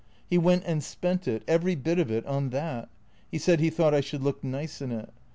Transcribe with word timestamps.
"He 0.31 0.37
went 0.39 0.63
and 0.65 0.83
spent 0.83 1.27
it, 1.27 1.43
every 1.47 1.75
bit 1.75 1.99
of 1.99 2.09
it, 2.09 2.25
on 2.25 2.49
that. 2.49 2.89
He 3.29 3.37
said 3.37 3.59
he 3.59 3.69
thought 3.69 3.93
I 3.93 4.01
should 4.01 4.23
look 4.23 4.43
nice 4.43 4.81
in 4.81 4.91
it. 4.91 5.13